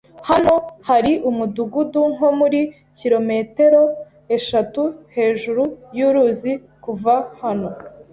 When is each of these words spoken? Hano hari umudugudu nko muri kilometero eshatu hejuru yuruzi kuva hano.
Hano 0.29 0.55
hari 0.89 1.11
umudugudu 1.29 2.01
nko 2.15 2.29
muri 2.39 2.61
kilometero 2.99 3.81
eshatu 4.37 4.81
hejuru 5.15 5.63
yuruzi 5.97 6.51
kuva 6.83 7.15
hano. 7.41 7.69